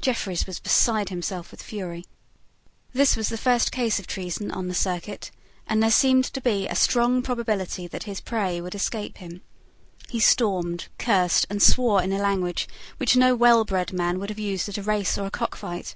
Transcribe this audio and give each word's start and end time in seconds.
Jeffreys 0.00 0.46
was 0.46 0.58
beside 0.58 1.10
himself 1.10 1.50
with 1.50 1.60
fury. 1.62 2.06
This 2.94 3.14
was 3.14 3.28
the 3.28 3.36
first 3.36 3.70
case 3.70 3.98
of 3.98 4.06
treason 4.06 4.50
on 4.50 4.68
the 4.68 4.74
circuit; 4.74 5.30
and 5.66 5.82
there 5.82 5.90
seemed 5.90 6.24
to 6.24 6.40
be 6.40 6.66
a 6.66 6.74
strong 6.74 7.20
probability 7.20 7.86
that 7.86 8.04
his 8.04 8.22
prey 8.22 8.58
would 8.58 8.74
escape 8.74 9.18
him. 9.18 9.42
He 10.08 10.18
stormed, 10.18 10.88
cursed, 10.98 11.44
and 11.50 11.62
swore 11.62 12.02
in 12.02 12.08
language 12.16 12.66
which 12.96 13.16
no 13.16 13.36
wellbred 13.36 13.92
man 13.92 14.18
would 14.18 14.30
have 14.30 14.38
used 14.38 14.66
at 14.70 14.78
a 14.78 14.82
race 14.82 15.18
or 15.18 15.26
a 15.26 15.30
cockfight. 15.30 15.94